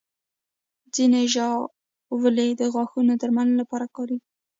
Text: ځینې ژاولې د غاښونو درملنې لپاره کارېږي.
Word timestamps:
ځینې 0.93 1.21
ژاولې 1.33 2.47
د 2.59 2.61
غاښونو 2.73 3.13
درملنې 3.21 3.55
لپاره 3.61 3.85
کارېږي. 3.95 4.27